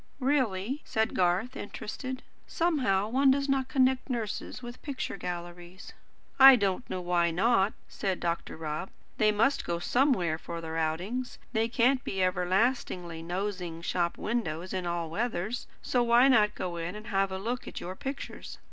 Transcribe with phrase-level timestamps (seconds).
[0.19, 2.23] "Really?" said Garth, interested.
[2.47, 5.93] "Somehow one does not connect nurses with picture galleries."
[6.39, 8.57] "I don't know why not," said Dr.
[8.57, 8.89] Rob.
[9.19, 11.37] "They must go somewhere for their outings.
[11.53, 16.95] They can't be everlastingly nosing shop windows in all weathers; so why not go in
[16.95, 18.57] and have a look at your pictures?